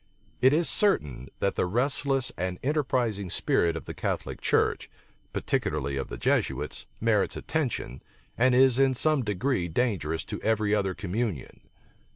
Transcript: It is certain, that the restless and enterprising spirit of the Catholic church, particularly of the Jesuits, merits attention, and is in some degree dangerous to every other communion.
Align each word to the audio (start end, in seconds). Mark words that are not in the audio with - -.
It 0.41 0.51
is 0.51 0.67
certain, 0.67 1.27
that 1.41 1.53
the 1.53 1.67
restless 1.67 2.31
and 2.35 2.57
enterprising 2.63 3.29
spirit 3.29 3.75
of 3.75 3.85
the 3.85 3.93
Catholic 3.93 4.41
church, 4.41 4.89
particularly 5.31 5.95
of 5.95 6.07
the 6.07 6.17
Jesuits, 6.17 6.87
merits 6.99 7.37
attention, 7.37 8.01
and 8.35 8.55
is 8.55 8.79
in 8.79 8.95
some 8.95 9.21
degree 9.23 9.67
dangerous 9.67 10.23
to 10.25 10.41
every 10.41 10.73
other 10.73 10.95
communion. 10.95 11.61